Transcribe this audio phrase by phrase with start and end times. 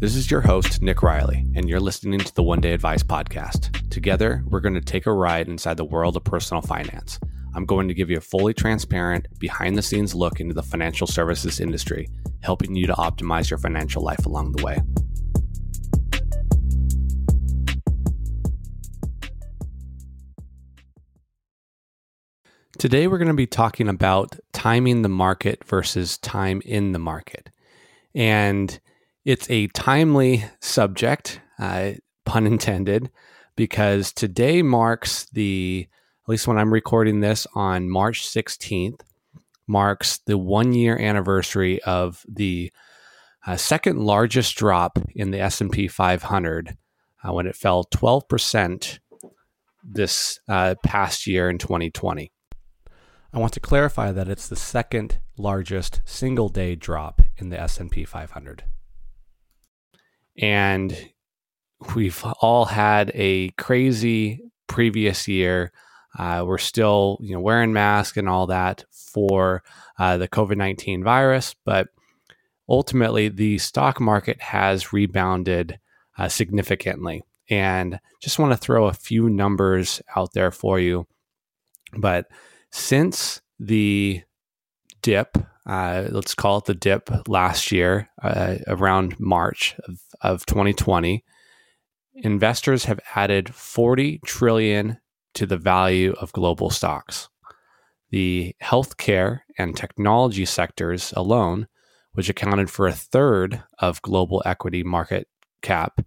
[0.00, 3.90] This is your host, Nick Riley, and you're listening to the One Day Advice Podcast.
[3.90, 7.20] Together, we're going to take a ride inside the world of personal finance.
[7.54, 11.06] I'm going to give you a fully transparent, behind the scenes look into the financial
[11.06, 12.08] services industry,
[12.40, 14.78] helping you to optimize your financial life along the way.
[22.78, 27.50] Today, we're going to be talking about timing the market versus time in the market.
[28.14, 28.80] And
[29.30, 31.92] it's a timely subject, uh,
[32.24, 33.10] pun intended,
[33.54, 35.86] because today marks the,
[36.24, 39.02] at least when I'm recording this on March 16th,
[39.68, 42.72] marks the one year anniversary of the
[43.46, 46.76] uh, second largest drop in the S&P 500
[47.22, 48.98] uh, when it fell 12%
[49.84, 52.32] this uh, past year in 2020.
[53.32, 58.04] I want to clarify that it's the second largest single day drop in the S&P
[58.04, 58.64] 500
[60.40, 60.96] and
[61.94, 65.72] we've all had a crazy previous year.
[66.18, 69.62] Uh, we're still, you know, wearing masks and all that for
[69.98, 71.88] uh, the COVID nineteen virus, but
[72.68, 75.78] ultimately the stock market has rebounded
[76.18, 77.22] uh, significantly.
[77.48, 81.06] And just want to throw a few numbers out there for you.
[81.96, 82.26] But
[82.70, 84.22] since the
[85.02, 91.24] dip uh, let's call it the dip last year, uh, around March of, of 2020,
[92.14, 94.98] investors have added 40 trillion
[95.34, 97.28] to the value of global stocks.
[98.10, 101.68] The healthcare and technology sectors alone,
[102.12, 105.28] which accounted for a third of global equity market
[105.62, 106.00] cap,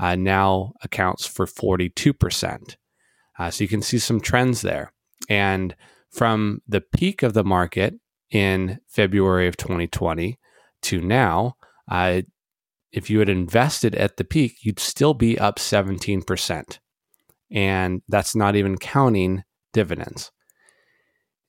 [0.00, 2.76] uh, now accounts for 42%.
[3.38, 4.92] Uh, so you can see some trends there.
[5.28, 5.76] And
[6.10, 7.94] from the peak of the market
[8.30, 10.38] in February of 2020
[10.82, 11.56] to now,
[11.90, 12.22] uh,
[12.92, 16.78] if you had invested at the peak, you'd still be up 17%.
[17.50, 19.42] And that's not even counting
[19.72, 20.30] dividends.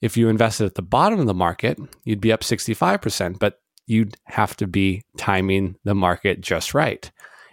[0.01, 4.17] If you invested at the bottom of the market, you'd be up 65%, but you'd
[4.25, 7.09] have to be timing the market just right.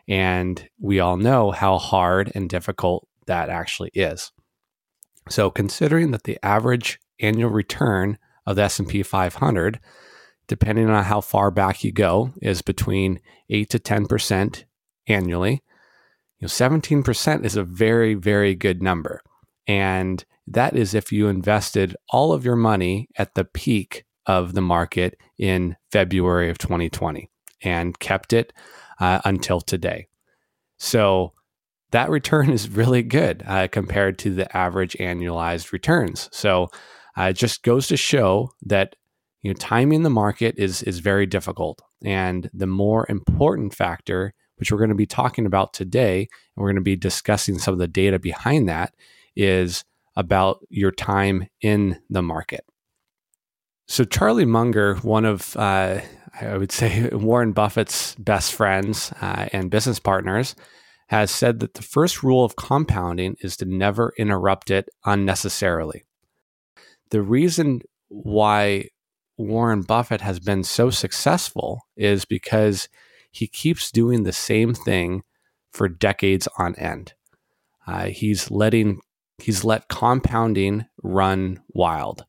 [0.09, 4.33] And we all know how hard and difficult that actually is.
[5.29, 9.81] So, considering that the average annual return of the S&P 500,
[10.47, 13.21] depending on how far back you go, is between
[13.51, 14.65] 8 to 10%
[15.07, 15.63] annually.
[16.39, 19.23] You know, 17% is a very very good number.
[19.67, 24.61] And that is if you invested all of your money at the peak of the
[24.61, 27.31] market in February of 2020
[27.63, 28.53] and kept it
[29.01, 30.09] uh, until today.
[30.79, 31.33] So
[31.93, 36.29] that return is really good uh, compared to the average annualized returns.
[36.33, 36.71] So
[37.19, 38.97] uh, it just goes to show that
[39.43, 44.71] you know timing the market is is very difficult, and the more important factor, which
[44.71, 46.29] we're going to be talking about today, and
[46.63, 48.95] we're going to be discussing some of the data behind that,
[49.37, 49.85] is
[50.17, 52.65] about your time in the market.
[53.89, 56.01] So Charlie Munger, one of uh,
[56.41, 60.55] I would say Warren Buffett's best friends uh, and business partners,
[61.09, 66.05] has said that the first rule of compounding is to never interrupt it unnecessarily
[67.13, 68.89] the reason why
[69.37, 72.89] Warren Buffett has been so successful is because
[73.31, 75.23] he keeps doing the same thing
[75.71, 77.13] for decades on end.
[77.87, 79.01] Uh, he's letting
[79.39, 82.25] he's let compounding run wild.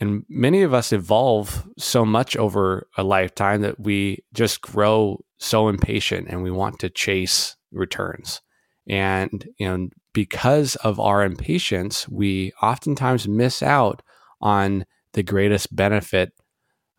[0.00, 5.68] And many of us evolve so much over a lifetime that we just grow so
[5.68, 8.40] impatient and we want to chase returns.
[8.88, 14.02] And know, because of our impatience, we oftentimes miss out
[14.40, 16.32] on the greatest benefit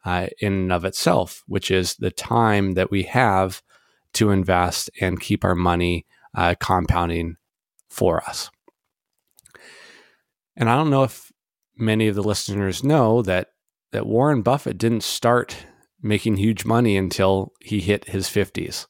[0.06, 3.62] uh, in and of itself, which is the time that we have
[4.14, 6.06] to invest and keep our money
[6.36, 7.38] uh, compounding
[7.90, 8.50] for us.
[10.56, 11.32] And I don't know if
[11.78, 13.48] many of the listeners know that
[13.92, 15.66] that Warren Buffett didn't start
[16.02, 18.88] making huge money until he hit his 50s.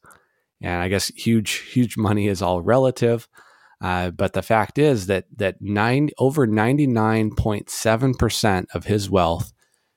[0.62, 3.28] And I guess huge, huge money is all relative.
[3.82, 8.86] Uh, but the fact is that that nine over ninety nine point seven percent of
[8.86, 9.54] his wealth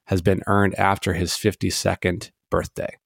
[0.07, 2.97] has been earned after his fifty second birthday.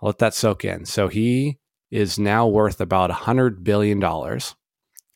[0.00, 0.84] I'll let that soak in.
[0.84, 1.58] So he
[1.90, 4.54] is now worth about a hundred billion dollars,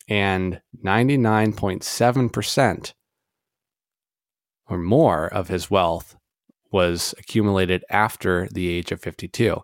[0.09, 2.93] and ninety nine point seven percent
[4.69, 6.17] or more of his wealth
[6.73, 9.61] was accumulated after the age of fifty two.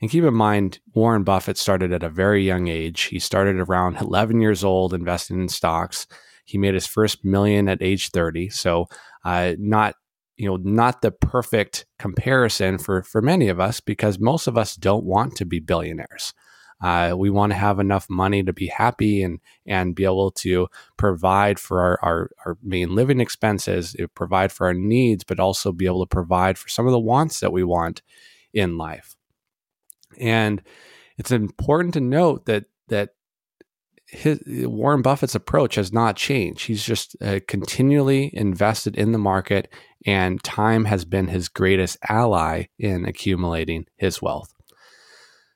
[0.00, 3.02] And keep in mind, Warren Buffett started at a very young age.
[3.02, 6.06] He started around 11 years old investing in stocks.
[6.44, 8.50] He made his first million at age 30.
[8.50, 8.86] So,
[9.24, 9.94] uh, not
[10.36, 14.76] you know not the perfect comparison for for many of us because most of us
[14.76, 16.34] don't want to be billionaires.
[16.82, 20.68] Uh, we want to have enough money to be happy and and be able to
[20.98, 25.72] provide for our, our, our main living expenses, uh, provide for our needs, but also
[25.72, 28.02] be able to provide for some of the wants that we want
[28.52, 29.15] in life.
[30.20, 30.62] And
[31.18, 33.10] it's important to note that that
[34.08, 36.66] his, Warren Buffett's approach has not changed.
[36.66, 39.72] He's just uh, continually invested in the market,
[40.06, 44.52] and time has been his greatest ally in accumulating his wealth.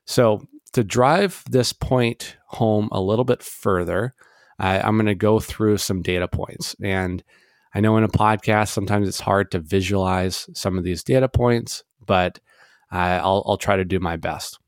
[0.05, 4.13] So, to drive this point home a little bit further,
[4.61, 6.75] I'm going to go through some data points.
[6.81, 7.23] And
[7.73, 11.83] I know in a podcast, sometimes it's hard to visualize some of these data points,
[12.05, 12.39] but
[12.91, 14.59] uh, I'll, I'll try to do my best.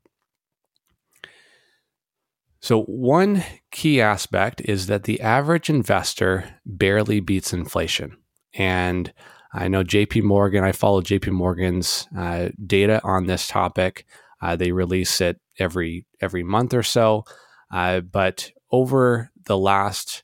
[2.60, 8.16] So, one key aspect is that the average investor barely beats inflation.
[8.54, 9.12] And
[9.52, 14.06] I know JP Morgan, I follow JP Morgan's uh, data on this topic.
[14.40, 17.24] Uh, they release it every every month or so.
[17.70, 20.22] Uh, but over the last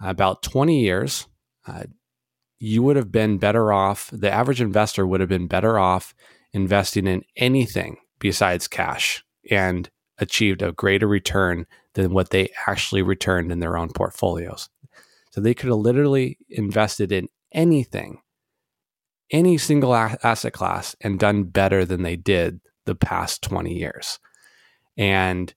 [0.00, 1.26] about 20 years,
[1.66, 1.84] uh,
[2.58, 6.14] you would have been better off, the average investor would have been better off
[6.52, 9.24] investing in anything besides cash.
[9.50, 9.88] And
[10.18, 14.68] achieved a greater return than what they actually returned in their own portfolios.
[15.30, 18.20] So they could have literally invested in anything,
[19.30, 24.18] any single asset class, and done better than they did the past 20 years.
[24.96, 25.52] And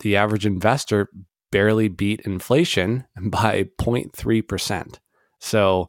[0.00, 1.08] the average investor
[1.52, 4.96] barely beat inflation by 0.3%.
[5.38, 5.88] So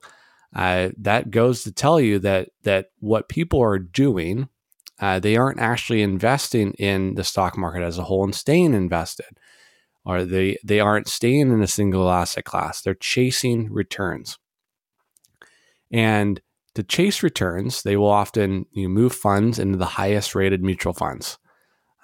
[0.55, 4.49] uh, that goes to tell you that that what people are doing
[4.99, 9.37] uh, they aren't actually investing in the stock market as a whole and staying invested,
[10.05, 12.81] or they they aren't staying in a single asset class.
[12.81, 14.37] They're chasing returns,
[15.91, 16.39] and
[16.75, 21.37] to chase returns, they will often you move funds into the highest rated mutual funds,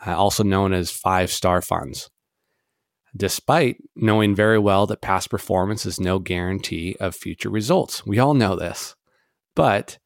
[0.06, 2.10] uh, also known as five star funds.
[3.16, 8.34] Despite knowing very well that past performance is no guarantee of future results, we all
[8.34, 8.96] know this,
[9.56, 9.98] but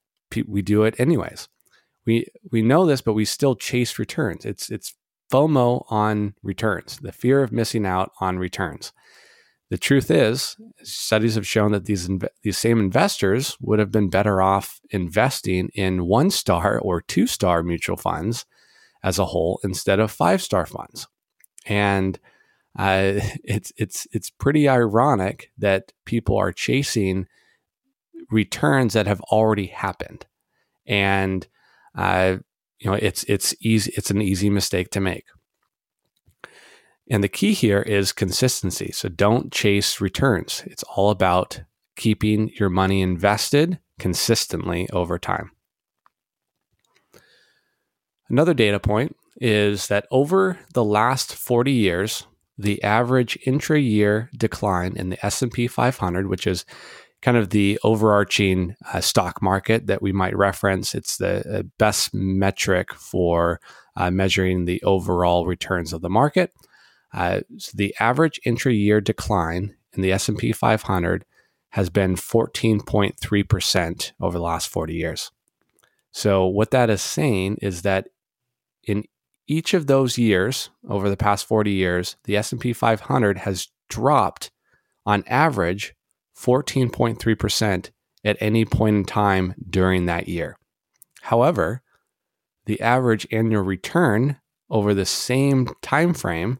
[0.48, 1.48] we do it anyways
[2.06, 4.46] we we know this, but we still chase returns.
[4.46, 4.96] It's it's
[5.32, 8.92] FOMO on returns, the fear of missing out on returns.
[9.70, 12.10] The truth is, studies have shown that these
[12.44, 17.64] these same investors would have been better off investing in one star or two star
[17.64, 18.46] mutual funds
[19.04, 21.08] as a whole instead of five star funds.
[21.66, 22.20] And
[22.78, 27.28] uh, it's it's it's pretty ironic that people are chasing
[28.32, 30.26] returns that have already happened,
[30.88, 31.48] and
[31.96, 32.38] uh,
[32.80, 33.94] you know, it's it's easy.
[33.96, 35.26] It's an easy mistake to make.
[37.10, 38.92] And the key here is consistency.
[38.92, 40.64] So don't chase returns.
[40.66, 41.62] It's all about
[41.96, 45.52] keeping your money invested consistently over time.
[48.30, 52.26] Another data point is that over the last 40 years,
[52.58, 56.66] the average intra-year decline in the S&P 500, which is
[57.22, 60.94] kind of the overarching uh, stock market that we might reference.
[60.94, 63.62] It's the uh, best metric for
[63.96, 66.52] uh, measuring the overall returns of the market.
[67.14, 71.26] Uh, so the average intra-year decline in the S&P 500
[71.70, 75.32] has been 14.3% over the last 40 years.
[76.12, 78.10] So what that is saying is that
[78.84, 79.06] in
[79.48, 84.52] each of those years over the past 40 years, the S&P 500 has dropped
[85.06, 85.94] on average
[86.38, 87.90] 14.3%
[88.24, 90.58] at any point in time during that year.
[91.24, 91.82] However,
[92.66, 94.38] the average annual return
[94.70, 96.60] over the same time frame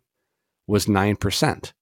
[0.68, 1.74] was 9%.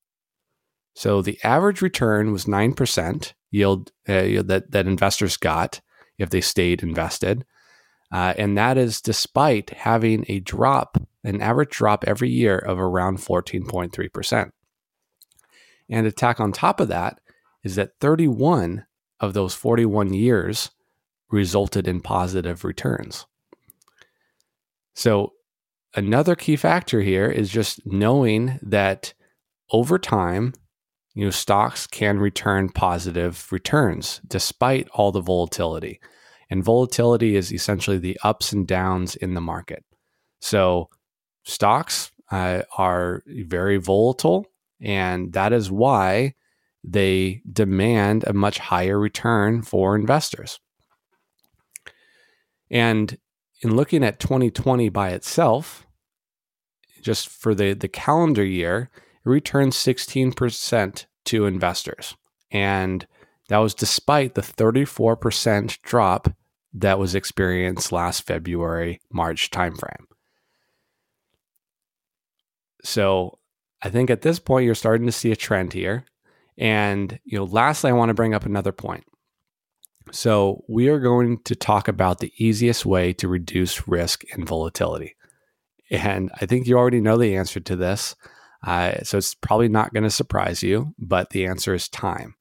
[0.96, 5.82] So the average return was 9% yield uh, that, that investors got
[6.18, 7.46] if they stayed invested.
[8.12, 13.20] Uh, and that is despite having a drop, an average drop every year of around
[13.20, 14.52] 14.3%.
[15.90, 17.20] And to tack on top of that,
[17.64, 18.86] is that 31
[19.20, 20.72] of those 41 years
[21.30, 23.26] resulted in positive returns.
[24.94, 25.34] So,
[25.96, 29.14] another key factor here is just knowing that
[29.72, 30.54] over time,
[31.14, 36.00] you know, stocks can return positive returns despite all the volatility.
[36.52, 39.86] And volatility is essentially the ups and downs in the market.
[40.42, 40.90] So,
[41.44, 44.46] stocks uh, are very volatile,
[44.82, 46.36] and that is why
[46.84, 50.60] they demand a much higher return for investors.
[52.70, 53.18] And
[53.62, 55.86] in looking at 2020 by itself,
[57.02, 58.90] just for the, the calendar year,
[59.26, 62.16] it returned 16% to investors.
[62.52, 63.08] And
[63.48, 66.34] that was despite the 34% drop
[66.74, 70.06] that was experienced last February, March timeframe.
[72.84, 73.40] So
[73.82, 76.06] I think at this point you're starting to see a trend here.
[76.58, 79.04] And you know, lastly, I want to bring up another point.
[80.12, 85.16] So we are going to talk about the easiest way to reduce risk and volatility.
[85.90, 88.16] And I think you already know the answer to this.
[88.66, 92.36] Uh, so it's probably not going to surprise you, but the answer is time.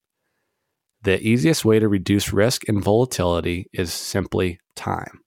[1.03, 5.21] The easiest way to reduce risk and volatility is simply time.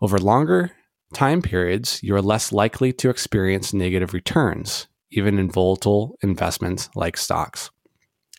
[0.00, 0.72] Over longer
[1.12, 7.16] time periods, you are less likely to experience negative returns, even in volatile investments like
[7.16, 7.70] stocks.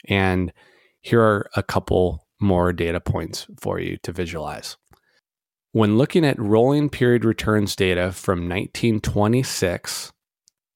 [0.08, 0.54] And
[1.01, 4.78] here are a couple more data points for you to visualize.
[5.72, 10.12] When looking at rolling period returns data from 1926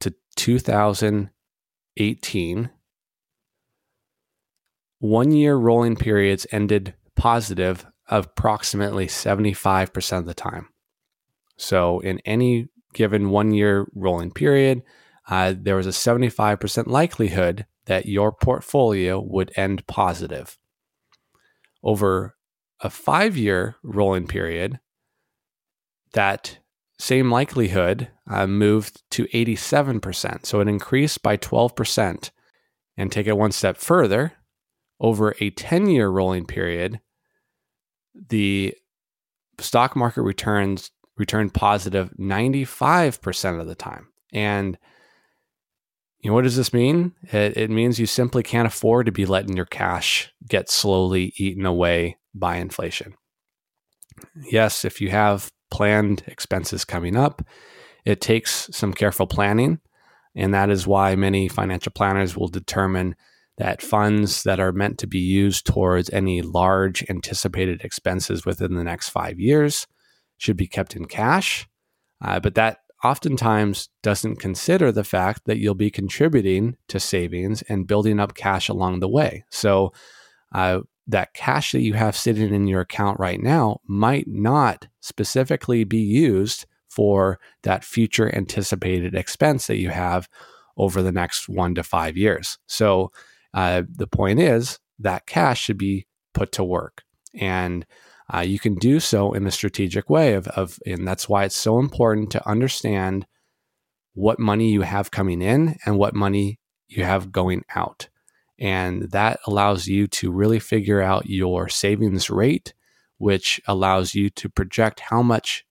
[0.02, 2.70] to 2018,
[5.04, 10.70] one year rolling periods ended positive approximately 75% of the time.
[11.58, 14.82] So, in any given one year rolling period,
[15.28, 20.58] uh, there was a 75% likelihood that your portfolio would end positive.
[21.84, 22.38] Over
[22.80, 24.80] a five year rolling period,
[26.14, 26.60] that
[26.98, 30.46] same likelihood uh, moved to 87%.
[30.46, 32.30] So it increased by 12%.
[32.96, 34.34] And take it one step further,
[35.04, 37.00] over a 10 year rolling period,
[38.30, 38.74] the
[39.60, 44.08] stock market returns returned positive 95% of the time.
[44.32, 44.80] And
[46.20, 47.12] you know, what does this mean?
[47.32, 51.66] It, it means you simply can't afford to be letting your cash get slowly eaten
[51.66, 53.14] away by inflation.
[54.50, 57.42] Yes, if you have planned expenses coming up.
[58.06, 59.80] It takes some careful planning.
[60.36, 63.16] And that is why many financial planners will determine
[63.58, 68.84] that funds that are meant to be used towards any large anticipated expenses within the
[68.84, 69.88] next five years
[70.38, 71.68] should be kept in cash.
[72.24, 77.88] Uh, but that oftentimes doesn't consider the fact that you'll be contributing to savings and
[77.88, 79.44] building up cash along the way.
[79.50, 79.94] So,
[80.54, 85.84] uh, that cash that you have sitting in your account right now might not specifically
[85.84, 90.30] be used for that future anticipated expense that you have
[90.78, 92.58] over the next one to five years.
[92.68, 93.12] So
[93.54, 97.04] uh, the point is that cash should be put to work.
[97.34, 97.86] And
[98.34, 101.56] uh, you can do so in a strategic way of, of, and that's why it's
[101.56, 103.26] so important to understand
[104.14, 108.10] what money you have coming in and what money you have going out.
[108.60, 112.74] And that allows you to really figure out your savings rate,
[113.18, 115.66] which allows you to project how much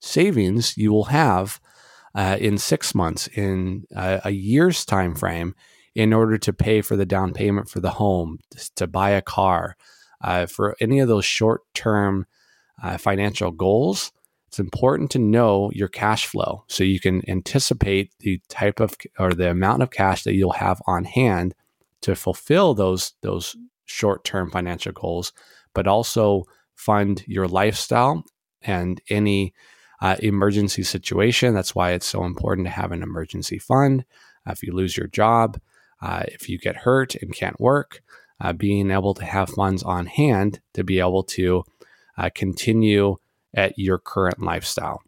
[0.00, 1.60] savings you will have
[2.14, 5.54] uh, in six months, in a, a year's time frame,
[5.94, 8.38] in order to pay for the down payment for the home,
[8.76, 9.76] to buy a car,
[10.22, 12.26] uh, for any of those short term
[12.82, 14.12] uh, financial goals.
[14.48, 19.32] It's important to know your cash flow so you can anticipate the type of or
[19.32, 21.54] the amount of cash that you'll have on hand
[22.00, 25.32] to fulfill those those short-term financial goals,
[25.74, 26.44] but also
[26.74, 28.24] fund your lifestyle
[28.62, 29.52] and any
[30.00, 31.54] uh, emergency situation.
[31.54, 34.04] That's why it's so important to have an emergency fund.
[34.46, 35.60] Uh, if you lose your job,
[36.02, 38.02] uh, if you get hurt and can't work,
[38.40, 41.62] uh, being able to have funds on hand to be able to
[42.16, 43.16] uh, continue
[43.54, 45.02] at your current lifestyle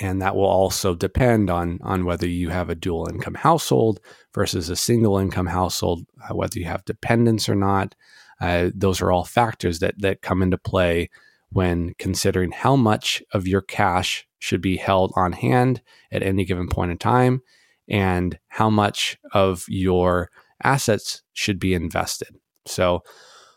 [0.00, 4.00] and that will also depend on on whether you have a dual income household
[4.34, 7.94] versus a single income household, uh, whether you have dependents or not.
[8.40, 11.10] Uh, those are all factors that that come into play
[11.50, 16.68] when considering how much of your cash should be held on hand at any given
[16.68, 17.42] point in time,
[17.88, 20.30] and how much of your
[20.62, 22.28] assets should be invested.
[22.66, 23.02] So,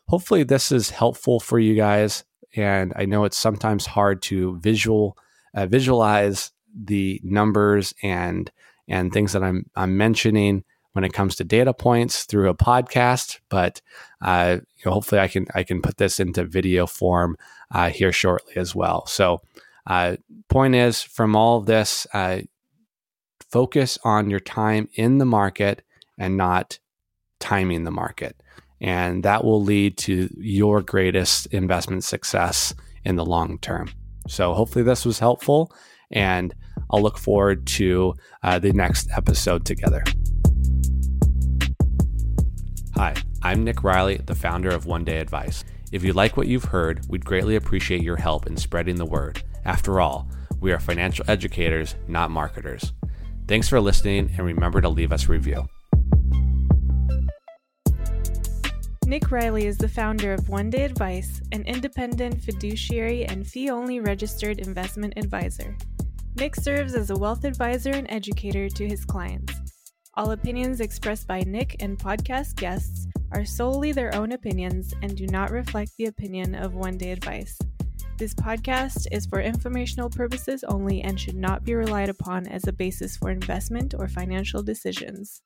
[0.07, 2.23] hopefully, this is helpful for you guys.
[2.55, 5.17] And I know it's sometimes hard to visual
[5.53, 8.51] uh, visualize the numbers and
[8.87, 13.39] and things that I'm I'm mentioning when it comes to data points through a podcast.
[13.49, 13.81] But
[14.21, 17.37] uh, you know, hopefully, I can I can put this into video form
[17.71, 19.05] uh, here shortly as well.
[19.05, 19.41] So,
[19.85, 20.17] uh,
[20.49, 22.41] point is, from all of this, uh,
[23.51, 25.83] focus on your time in the market
[26.17, 26.79] and not
[27.39, 28.41] timing the market,
[28.81, 32.73] and that will lead to your greatest investment success
[33.05, 33.89] in the long term.
[34.27, 35.71] So hopefully this was helpful,
[36.11, 36.53] and
[36.91, 40.03] I'll look forward to uh, the next episode together.
[42.95, 43.13] Hi,
[43.43, 45.63] I'm Nick Riley, the founder of One Day Advice.
[45.91, 49.41] If you like what you've heard, we'd greatly appreciate your help in spreading the word.
[49.63, 52.91] After all, we are financial educators, not marketers.
[53.47, 55.67] Thanks for listening, and remember to leave us a review.
[59.05, 64.01] Nick Riley is the founder of One Day Advice, an independent fiduciary and fee only
[64.01, 65.77] registered investment advisor.
[66.35, 69.53] Nick serves as a wealth advisor and educator to his clients.
[70.15, 75.25] All opinions expressed by Nick and podcast guests are solely their own opinions and do
[75.27, 77.57] not reflect the opinion of One Day Advice.
[78.17, 82.73] This podcast is for informational purposes only and should not be relied upon as a
[82.73, 85.43] basis for investment or financial decisions.